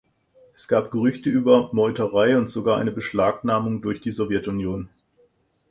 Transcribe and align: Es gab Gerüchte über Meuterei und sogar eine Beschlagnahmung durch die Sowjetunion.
Es 0.55 0.67
gab 0.67 0.89
Gerüchte 0.89 1.29
über 1.29 1.69
Meuterei 1.73 2.35
und 2.35 2.47
sogar 2.49 2.77
eine 2.79 2.91
Beschlagnahmung 2.91 3.83
durch 3.83 4.01
die 4.01 4.09
Sowjetunion. 4.11 4.89